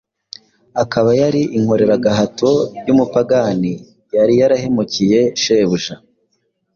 [0.83, 2.51] akaba yari inkoreragahato
[2.87, 3.73] y’umupagani
[4.15, 5.95] yari yarahemukiye shebuja